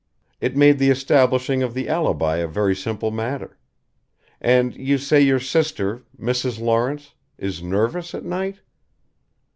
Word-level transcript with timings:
It 0.39 0.55
made 0.57 0.79
the 0.79 0.89
establishing 0.89 1.61
of 1.61 1.75
the 1.75 1.87
alibi 1.87 2.37
a 2.37 2.47
very 2.47 2.75
simple 2.75 3.11
matter. 3.11 3.59
And 4.41 4.75
you 4.75 4.97
say 4.97 5.21
your 5.21 5.39
sister 5.39 6.01
Mrs. 6.19 6.59
Lawrence 6.59 7.13
is 7.37 7.61
nervous 7.61 8.15
at 8.15 8.25
night?" 8.25 8.61